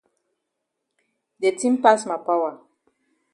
[1.41, 2.53] De tin pass ma power.